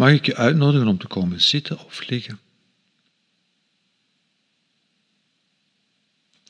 mag 0.00 0.12
ik 0.12 0.26
je 0.26 0.36
uitnodigen 0.36 0.88
om 0.88 0.98
te 0.98 1.06
komen 1.06 1.40
zitten 1.40 1.84
of 1.84 2.08
liggen. 2.08 2.40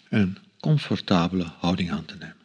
En 0.08 0.20
een 0.20 0.38
comfortabele 0.60 1.44
houding 1.44 1.90
aan 1.90 2.04
te 2.04 2.16
nemen. 2.16 2.36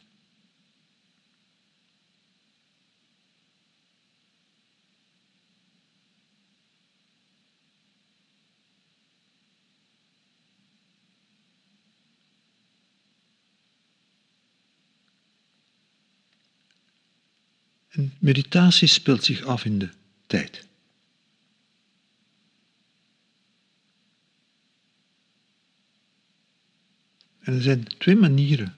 En 17.89 18.13
meditatie 18.19 18.87
speelt 18.87 19.23
zich 19.23 19.43
af 19.43 19.65
in 19.65 19.79
de 19.79 19.89
tijd. 20.27 20.64
En 27.45 27.53
er 27.53 27.61
zijn 27.61 27.83
twee 27.83 28.15
manieren 28.15 28.75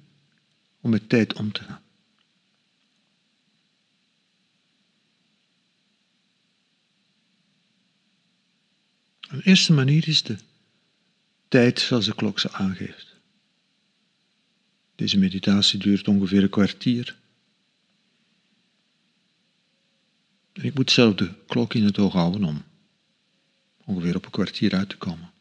om 0.82 0.90
met 0.90 1.10
tijd 1.10 1.34
om 1.34 1.52
te 1.52 1.64
gaan. 1.64 1.82
Een 9.28 9.42
eerste 9.42 9.74
manier 9.74 10.08
is 10.08 10.24
de 10.24 10.38
tijd 11.48 11.80
zoals 11.80 12.06
de 12.06 12.16
klok 12.16 12.40
ze 12.40 12.52
aangeeft. 12.52 13.16
Deze 14.96 15.18
meditatie 15.18 15.80
duurt 15.80 16.08
ongeveer 16.08 16.44
een 16.44 16.50
kwartier. 16.50 17.18
En 20.54 20.64
ik 20.64 20.74
moet 20.74 20.92
zelf 20.92 21.16
de 21.16 21.34
klok 21.46 21.74
in 21.74 21.84
het 21.84 22.00
oog 22.00 22.14
houden 22.14 22.44
om 22.44 22.64
ongeveer 23.86 24.16
op 24.16 24.26
een 24.26 24.32
kwartier 24.32 24.76
uit 24.76 24.90
te 24.90 24.98
komen. 24.98 25.36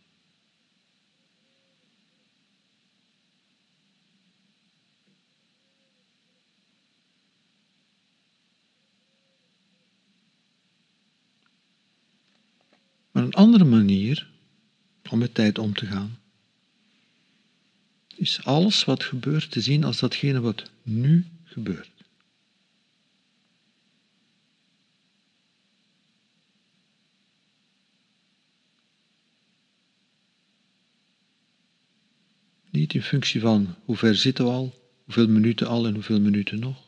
Andere 13.36 13.64
manier 13.64 14.28
om 15.10 15.18
met 15.18 15.34
tijd 15.34 15.58
om 15.58 15.74
te 15.74 15.86
gaan, 15.86 16.18
is 18.14 18.44
alles 18.44 18.84
wat 18.84 19.02
gebeurt 19.02 19.50
te 19.50 19.60
zien 19.60 19.84
als 19.84 19.98
datgene 19.98 20.40
wat 20.40 20.70
nu 20.82 21.24
gebeurt. 21.44 21.90
Niet 32.70 32.94
in 32.94 33.02
functie 33.02 33.40
van 33.40 33.74
hoe 33.84 33.96
ver 33.96 34.14
zitten 34.14 34.44
we 34.44 34.50
al, 34.50 34.92
hoeveel 35.04 35.28
minuten 35.28 35.66
al 35.66 35.86
en 35.86 35.94
hoeveel 35.94 36.20
minuten 36.20 36.58
nog. 36.58 36.85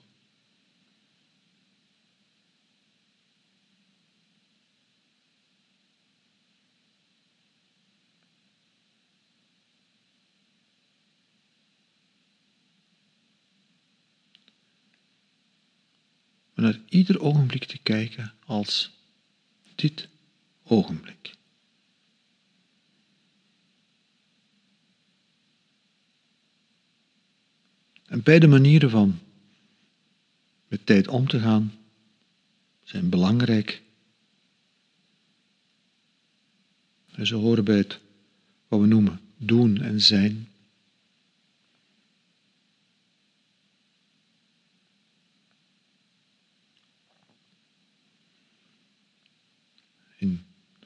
Maar 16.59 16.71
naar 16.71 16.81
ieder 16.89 17.21
ogenblik 17.21 17.65
te 17.65 17.79
kijken 17.79 18.35
als 18.45 18.91
dit 19.75 20.09
ogenblik. 20.63 21.35
En 28.05 28.23
beide 28.23 28.47
manieren 28.47 28.91
van 28.91 29.19
met 30.69 30.87
tijd 30.87 31.09
om 31.09 31.29
te 31.29 31.41
gaan 31.41 31.73
zijn 32.83 33.09
belangrijk. 33.09 33.83
En 37.13 37.27
ze 37.27 37.35
horen 37.35 37.65
bij 37.65 37.77
het 37.77 38.01
wat 38.69 38.81
we 38.81 38.87
noemen 38.87 39.21
doen 39.37 39.81
en 39.81 40.01
zijn. 40.01 40.49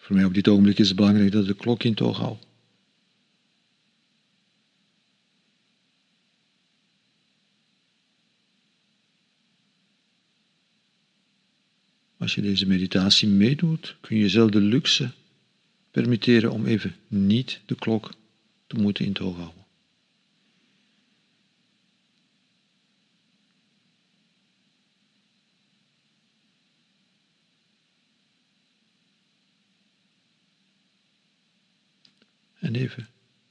Voor 0.03 0.17
mij 0.17 0.25
op 0.25 0.35
dit 0.35 0.49
ogenblik 0.49 0.79
is 0.79 0.89
het 0.89 0.97
belangrijk 0.97 1.33
dat 1.33 1.47
de 1.47 1.55
klok 1.55 1.83
in 1.83 1.91
het 1.91 2.01
oog 2.01 2.19
houdt. 2.19 2.47
Als 12.17 12.35
je 12.35 12.41
deze 12.41 12.67
meditatie 12.67 13.29
meedoet, 13.29 13.97
kun 14.01 14.17
je 14.17 14.23
jezelf 14.23 14.51
de 14.51 14.61
luxe 14.61 15.11
permitteren 15.91 16.53
om 16.53 16.67
even 16.67 16.97
niet 17.09 17.61
de 17.67 17.75
klok 17.75 18.13
te 18.67 18.77
moeten 18.77 19.05
in 19.05 19.11
het 19.11 19.19
houden. 19.19 19.62
En 32.73 33.09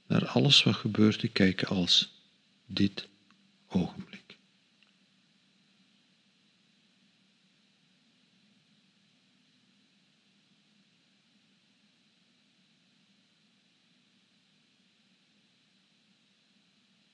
naar 0.07 0.27
alles 0.27 0.63
wat 0.63 0.75
gebeurt 0.75 1.19
te 1.19 1.27
kijken 1.27 1.67
als 1.67 2.13
dit 2.65 3.07
ogenblik. 3.67 4.37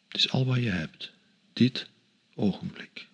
Het 0.08 0.26
is 0.26 0.32
al 0.32 0.46
wat 0.46 0.58
je 0.58 0.70
hebt. 0.70 1.12
Dit 1.54 1.90
ogenblik. 2.36 3.08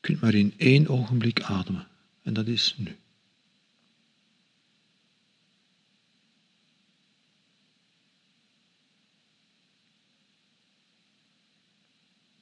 Kunt 0.00 0.20
maar 0.20 0.34
in 0.34 0.54
één 0.56 0.88
ogenblik 0.88 1.42
ademen 1.42 1.88
en 2.22 2.32
dat 2.32 2.46
is 2.46 2.74
nu. 2.78 2.96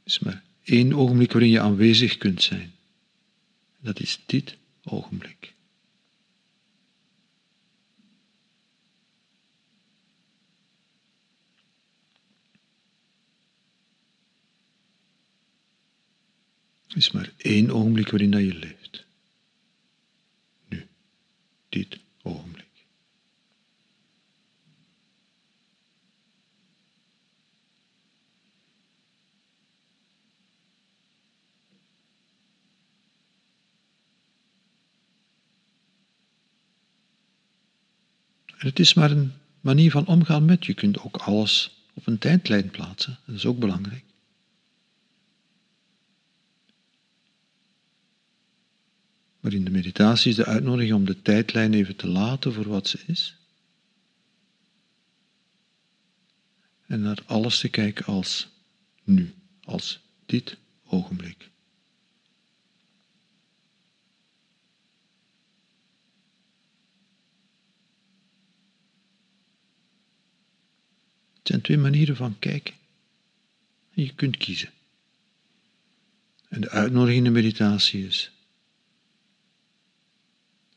Is 0.04 0.18
maar 0.18 0.42
één 0.64 0.94
ogenblik 0.94 1.32
waarin 1.32 1.50
je 1.50 1.60
aanwezig 1.60 2.16
kunt 2.16 2.42
zijn. 2.42 2.72
Dat 3.80 4.00
is 4.00 4.20
dit 4.26 4.56
ogenblik. 4.82 5.54
Is 16.98 17.10
maar 17.10 17.32
één 17.36 17.70
ogenblik 17.70 18.10
waarin 18.10 18.30
dat 18.30 18.40
je 18.40 18.54
leeft. 18.54 19.04
Nu, 20.68 20.86
dit 21.68 21.98
ogenblik. 22.22 22.66
het 38.58 38.78
is 38.78 38.94
maar 38.94 39.10
een 39.10 39.32
manier 39.60 39.90
van 39.90 40.06
omgaan 40.06 40.44
met. 40.44 40.66
Je 40.66 40.74
kunt 40.74 41.00
ook 41.00 41.16
alles 41.16 41.70
op 41.94 42.06
een 42.06 42.18
tijdlijn 42.18 42.70
plaatsen. 42.70 43.18
Dat 43.26 43.34
is 43.34 43.46
ook 43.46 43.58
belangrijk. 43.58 44.04
Maar 49.48 49.56
in 49.56 49.64
de 49.64 49.70
meditatie 49.70 50.30
is 50.30 50.36
de 50.36 50.44
uitnodiging 50.44 50.94
om 50.94 51.04
de 51.04 51.22
tijdlijn 51.22 51.74
even 51.74 51.96
te 51.96 52.06
laten 52.06 52.52
voor 52.52 52.68
wat 52.68 52.88
ze 52.88 53.00
is. 53.06 53.36
En 56.86 57.00
naar 57.00 57.22
alles 57.26 57.58
te 57.58 57.68
kijken 57.68 58.04
als 58.04 58.48
nu, 59.04 59.34
als 59.64 60.00
dit 60.26 60.56
ogenblik. 60.84 61.50
Het 71.36 71.46
zijn 71.46 71.60
twee 71.60 71.78
manieren 71.78 72.16
van 72.16 72.38
kijken. 72.38 72.74
En 73.94 74.02
je 74.02 74.14
kunt 74.14 74.36
kiezen. 74.36 74.70
En 76.48 76.60
de 76.60 76.70
uitnodiging 76.70 77.18
in 77.18 77.32
de 77.32 77.40
meditatie 77.40 78.06
is 78.06 78.32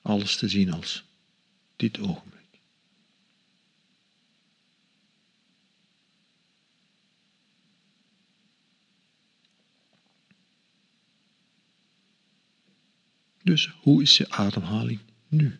alles 0.01 0.38
te 0.38 0.48
zien 0.48 0.71
als 0.71 1.03
dit 1.75 2.00
ogenblik. 2.00 2.42
Dus 13.44 13.68
hoe 13.81 14.01
is 14.01 14.18
je 14.18 14.30
ademhaling 14.30 15.00
nu? 15.27 15.59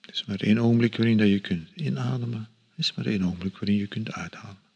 Er 0.00 0.14
is 0.14 0.24
maar 0.24 0.40
één 0.40 0.58
ogenblik 0.58 0.96
waarin 0.96 1.18
dat 1.18 1.28
je 1.28 1.40
kunt 1.40 1.70
inademen. 1.74 2.40
Er 2.40 2.78
is 2.78 2.94
maar 2.94 3.06
één 3.06 3.22
ogenblik 3.22 3.58
waarin 3.58 3.76
je 3.76 3.86
kunt 3.86 4.12
uitademen. 4.12 4.67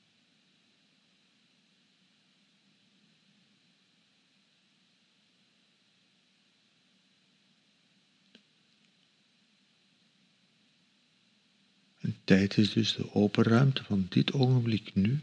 Tijd 12.25 12.57
is 12.57 12.73
dus 12.73 12.95
de 12.95 13.15
open 13.15 13.45
ruimte 13.45 13.85
van 13.85 14.07
dit 14.09 14.33
ogenblik 14.33 14.95
nu 14.95 15.21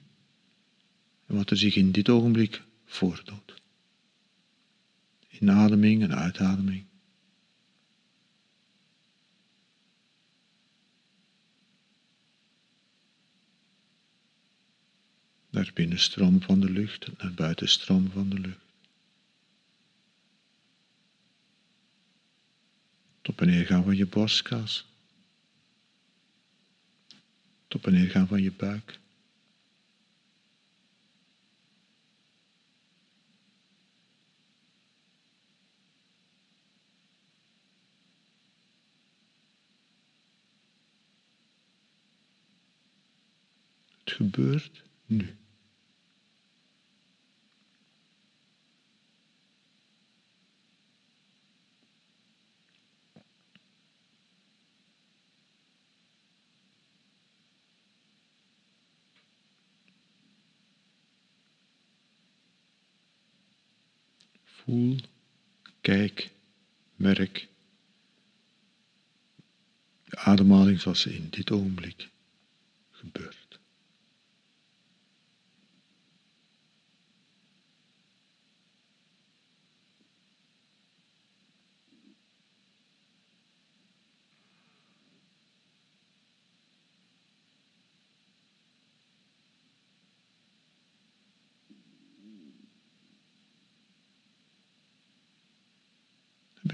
en 1.25 1.35
wat 1.35 1.49
er 1.49 1.57
zich 1.57 1.75
in 1.75 1.91
dit 1.91 2.09
ogenblik 2.09 2.63
voordoet. 2.85 3.61
Inademing 5.29 6.03
en 6.03 6.15
uitademing. 6.15 6.85
Naar 15.49 15.71
binnen 15.73 15.99
stroom 15.99 16.41
van 16.41 16.59
de 16.59 16.69
lucht 16.69 17.05
en 17.05 17.13
naar 17.17 17.33
buiten 17.33 17.69
stroom 17.69 18.11
van 18.11 18.29
de 18.29 18.39
lucht. 18.39 18.67
Tot 23.21 23.41
en 23.41 23.65
gaan 23.65 23.83
van 23.83 23.95
je 23.95 24.05
borstkas. 24.05 24.88
Tot 27.69 27.85
en 27.85 28.09
gaan 28.09 28.27
van 28.27 28.41
je 28.41 28.51
buik. 28.51 28.99
Het 44.03 44.11
gebeurt 44.11 44.83
nu. 45.05 45.37
Voel, 64.69 64.97
kijk, 65.81 66.29
merk 66.95 67.47
de 70.03 70.17
ademhaling 70.17 70.81
zoals 70.81 71.01
ze 71.01 71.15
in 71.15 71.27
dit 71.29 71.51
ogenblik 71.51 72.09
gebeurt. 72.91 73.48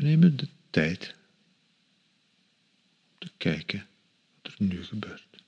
Nemen 0.06 0.38
de 0.38 0.48
tijd 0.70 1.16
om 3.12 3.18
te 3.18 3.32
kijken 3.38 3.88
wat 4.42 4.52
er 4.52 4.66
nu 4.66 4.84
gebeurt. 4.84 5.44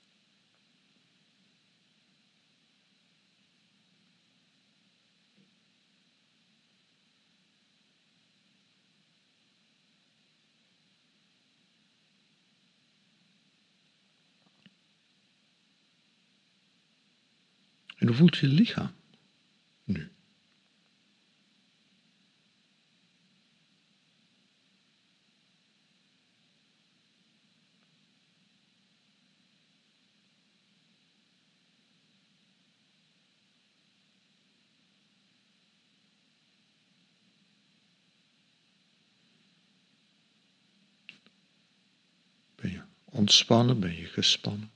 En 17.96 18.06
hoe 18.06 18.16
voelt 18.16 18.36
je 18.36 18.46
lichaam 18.46 18.97
ontspannen? 43.10 43.80
Ben 43.80 43.96
je 43.96 44.06
gespannen? 44.06 44.70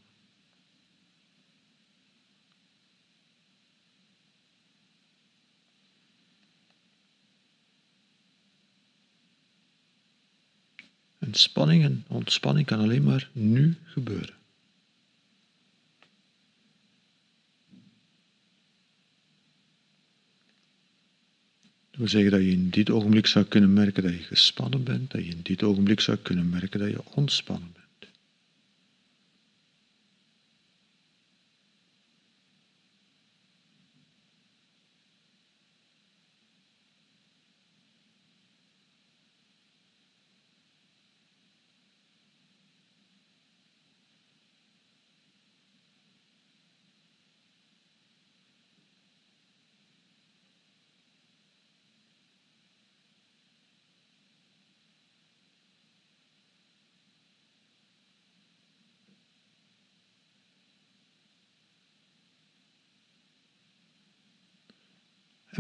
En 11.19 11.35
spanning 11.35 11.85
en 11.85 12.05
ontspanning 12.09 12.67
kan 12.67 12.79
alleen 12.81 13.03
maar 13.03 13.31
nu 13.33 13.77
gebeuren. 13.85 14.35
Dat 21.91 22.01
wil 22.01 22.09
zeggen 22.09 22.31
dat 22.31 22.41
je 22.41 22.51
in 22.51 22.71
dit 22.71 22.91
ogenblik 22.91 23.27
zou 23.27 23.45
kunnen 23.45 23.73
merken 23.73 24.03
dat 24.03 24.13
je 24.13 24.19
gespannen 24.19 24.85
bent, 24.85 25.11
dat 25.11 25.25
je 25.25 25.31
in 25.31 25.41
dit 25.43 25.63
ogenblik 25.63 26.01
zou 26.01 26.17
kunnen 26.17 26.49
merken 26.49 26.81
dat 26.81 26.91
je 26.91 27.05
ontspannen 27.15 27.73
bent. 27.73 27.82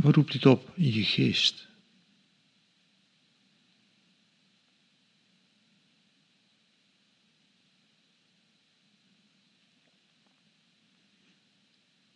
Wat 0.03 0.15
roept 0.15 0.33
dit 0.33 0.47
op 0.47 0.73
in 0.77 0.93
je 0.93 1.05
geest? 1.05 1.69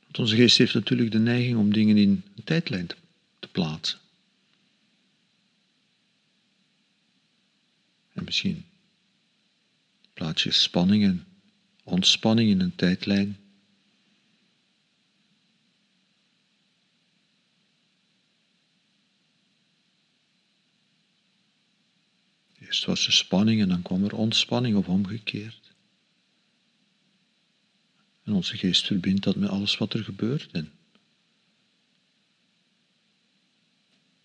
Want 0.02 0.18
onze 0.18 0.36
geest 0.36 0.58
heeft 0.58 0.74
natuurlijk 0.74 1.10
de 1.10 1.18
neiging 1.18 1.58
om 1.58 1.72
dingen 1.72 1.96
in 1.96 2.22
een 2.36 2.44
tijdlijn 2.44 2.86
te 3.38 3.48
plaatsen. 3.48 3.98
En 8.12 8.24
misschien 8.24 8.64
plaats 10.12 10.42
je 10.42 10.50
spanning 10.50 11.04
en 11.04 11.24
ontspanning 11.84 12.50
in 12.50 12.60
een 12.60 12.76
tijdlijn. 12.76 13.45
Eerst 22.76 22.88
was 22.88 23.06
er 23.06 23.12
spanning 23.12 23.60
en 23.60 23.68
dan 23.68 23.82
kwam 23.82 24.04
er 24.04 24.16
ontspanning 24.16 24.76
of 24.76 24.88
omgekeerd. 24.88 25.74
En 28.22 28.32
onze 28.32 28.56
geest 28.56 28.86
verbindt 28.86 29.24
dat 29.24 29.36
met 29.36 29.48
alles 29.48 29.78
wat 29.78 29.92
er 29.92 30.04
gebeurt. 30.04 30.50
En 30.52 30.72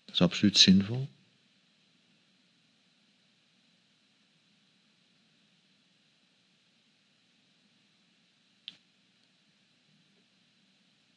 dat 0.04 0.14
is 0.14 0.20
absoluut 0.20 0.58
zinvol. 0.58 1.08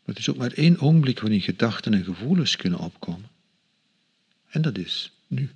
Maar 0.04 0.16
het 0.16 0.18
is 0.18 0.30
ook 0.30 0.38
maar 0.38 0.52
één 0.52 0.80
ogenblik 0.80 1.20
waarin 1.20 1.42
gedachten 1.42 1.94
en 1.94 2.04
gevoelens 2.04 2.56
kunnen 2.56 2.80
opkomen. 2.80 3.30
En 4.50 4.62
dat 4.62 4.78
is 4.78 5.12
nu. 5.28 5.50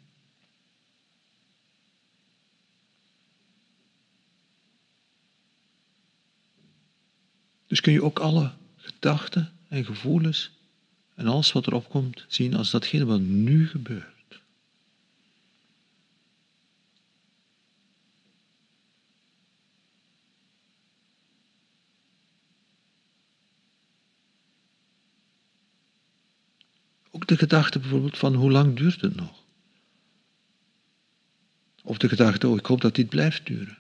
Dus 7.70 7.82
kun 7.82 7.94
je 7.94 8.04
ook 8.04 8.20
alle 8.20 8.52
gedachten 8.76 9.52
en 9.68 9.86
gevoelens 9.86 10.52
en 11.16 11.28
alles 11.28 11.52
wat 11.52 11.68
erop 11.68 11.90
komt 11.90 12.26
zien 12.28 12.56
als 12.56 12.72
datgene 12.72 13.06
wat 13.06 13.20
nu 13.20 13.68
gebeurt. 13.68 14.42
Ook 27.12 27.28
de 27.28 27.38
gedachte 27.38 27.80
bijvoorbeeld 27.80 28.18
van 28.18 28.36
hoe 28.36 28.52
lang 28.52 28.76
duurt 28.78 29.02
het 29.02 29.16
nog? 29.16 29.44
Of 31.84 31.98
de 31.98 32.10
gedachte, 32.10 32.48
oh 32.48 32.58
ik 32.58 32.66
hoop 32.66 32.82
dat 32.82 32.96
dit 32.96 33.10
blijft 33.10 33.46
duren. 33.46 33.79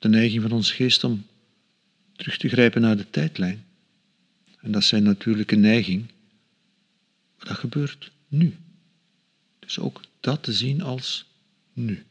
De 0.00 0.08
neiging 0.08 0.42
van 0.42 0.52
ons 0.52 0.72
geest 0.72 1.04
om 1.04 1.26
terug 2.16 2.36
te 2.36 2.48
grijpen 2.48 2.80
naar 2.80 2.96
de 2.96 3.10
tijdlijn. 3.10 3.64
En 4.60 4.72
dat 4.72 4.82
is 4.82 4.88
zijn 4.88 5.02
natuurlijke 5.02 5.56
neiging. 5.56 6.06
Maar 7.36 7.46
dat 7.46 7.56
gebeurt 7.56 8.12
nu. 8.28 8.56
Dus 9.58 9.78
ook 9.78 10.00
dat 10.20 10.42
te 10.42 10.52
zien 10.52 10.82
als 10.82 11.26
nu. 11.72 12.04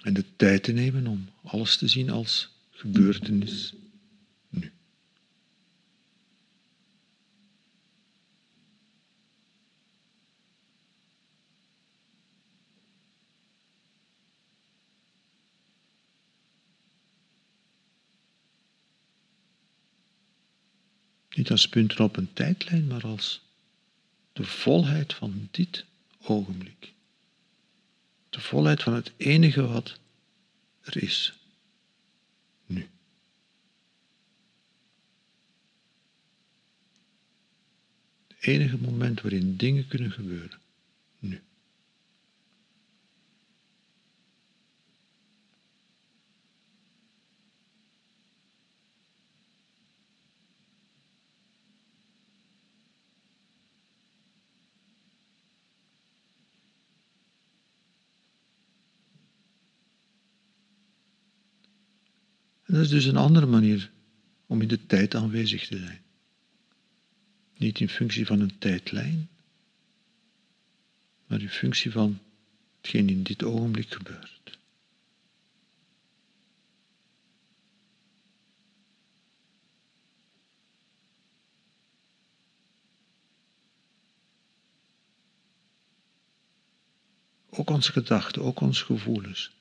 En 0.00 0.14
de 0.14 0.24
tijd 0.36 0.62
te 0.62 0.72
nemen 0.72 1.06
om 1.06 1.28
alles 1.42 1.76
te 1.76 1.88
zien 1.88 2.10
als 2.10 2.48
gebeurtenis 2.70 3.74
Niet 21.34 21.50
als 21.50 21.68
punten 21.68 22.04
op 22.04 22.16
een 22.16 22.32
tijdlijn, 22.32 22.86
maar 22.86 23.06
als 23.06 23.42
de 24.32 24.44
volheid 24.44 25.14
van 25.14 25.48
dit 25.50 25.84
ogenblik. 26.22 26.92
De 28.30 28.40
volheid 28.40 28.82
van 28.82 28.94
het 28.94 29.12
enige 29.16 29.66
wat 29.66 29.98
er 30.80 31.02
is. 31.02 31.32
Nu. 32.66 32.88
Het 38.28 38.46
enige 38.46 38.78
moment 38.78 39.20
waarin 39.20 39.56
dingen 39.56 39.86
kunnen 39.86 40.12
gebeuren. 40.12 40.60
Nu. 41.18 41.42
Is 62.82 62.88
dus 62.88 63.04
een 63.04 63.16
andere 63.16 63.46
manier 63.46 63.90
om 64.46 64.60
in 64.60 64.68
de 64.68 64.86
tijd 64.86 65.14
aanwezig 65.14 65.66
te 65.66 65.78
zijn. 65.78 66.02
Niet 67.56 67.80
in 67.80 67.88
functie 67.88 68.26
van 68.26 68.40
een 68.40 68.58
tijdlijn, 68.58 69.28
maar 71.26 71.40
in 71.40 71.48
functie 71.48 71.90
van 71.90 72.18
hetgeen 72.80 73.08
in 73.08 73.22
dit 73.22 73.42
ogenblik 73.42 73.94
gebeurt. 73.94 74.58
Ook 87.50 87.70
onze 87.70 87.92
gedachten, 87.92 88.42
ook 88.42 88.60
onze 88.60 88.84
gevoelens 88.84 89.52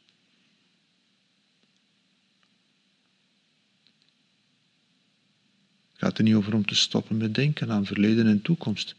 gaat 6.02 6.18
er 6.18 6.24
niet 6.24 6.34
over 6.34 6.54
om 6.54 6.66
te 6.66 6.76
stoppen 6.76 7.18
met 7.18 7.36
denken 7.36 7.72
aan 7.72 7.86
verleden 7.86 8.28
en 8.28 8.42
toekomst. 8.42 8.90
Er 8.90 8.96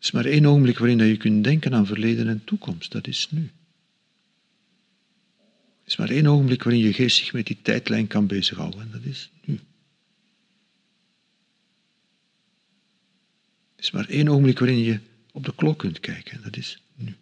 is 0.00 0.10
maar 0.10 0.24
één 0.24 0.46
ogenblik 0.46 0.78
waarin 0.78 0.98
je 0.98 1.16
kunt 1.16 1.44
denken 1.44 1.74
aan 1.74 1.86
verleden 1.86 2.28
en 2.28 2.44
toekomst. 2.44 2.92
Dat 2.92 3.06
is 3.06 3.28
nu. 3.30 3.50
Er 5.82 5.86
is 5.86 5.96
maar 5.96 6.10
één 6.10 6.26
ogenblik 6.26 6.62
waarin 6.62 6.82
je 6.82 6.92
geest 6.92 7.16
zich 7.16 7.32
met 7.32 7.46
die 7.46 7.58
tijdlijn 7.62 8.06
kan 8.06 8.26
bezighouden. 8.26 8.80
En 8.80 8.90
dat 8.92 9.04
is 9.04 9.30
nu. 9.44 9.54
Er 13.76 13.82
is 13.82 13.90
maar 13.90 14.08
één 14.08 14.28
ogenblik 14.28 14.58
waarin 14.58 14.78
je 14.78 14.98
op 15.32 15.44
de 15.44 15.54
klok 15.54 15.78
kunt 15.78 16.00
kijken. 16.00 16.32
En 16.32 16.40
dat 16.42 16.56
is 16.56 16.82
nu. 16.94 17.14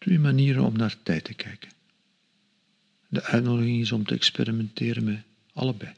Twee 0.00 0.18
manieren 0.18 0.64
om 0.64 0.76
naar 0.76 1.02
tijd 1.02 1.24
te 1.24 1.34
kijken. 1.34 1.70
De 3.08 3.22
uitnodiging 3.22 3.80
is 3.80 3.92
om 3.92 4.04
te 4.04 4.14
experimenteren 4.14 5.04
met 5.04 5.22
allebei. 5.52 5.94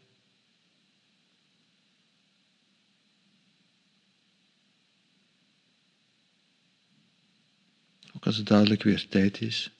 Ook 8.12 8.26
als 8.26 8.36
het 8.36 8.46
dadelijk 8.46 8.82
weer 8.82 9.08
tijd 9.08 9.40
is, 9.40 9.70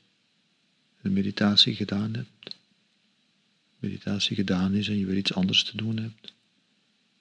de 1.00 1.10
meditatie 1.10 1.74
gedaan 1.74 2.14
hebt, 2.14 2.56
meditatie 3.78 4.36
gedaan 4.36 4.74
is 4.74 4.88
en 4.88 4.98
je 4.98 5.06
weer 5.06 5.16
iets 5.16 5.34
anders 5.34 5.64
te 5.64 5.76
doen 5.76 5.96
hebt, 5.96 6.34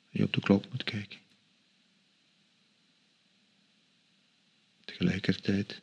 en 0.09 0.19
je 0.19 0.23
op 0.23 0.33
de 0.33 0.41
klok 0.41 0.71
moet 0.71 0.83
kijken. 0.83 1.19
Tegelijkertijd 4.85 5.81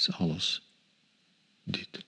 is 0.00 0.12
alles 0.12 0.62
dit. 1.64 2.04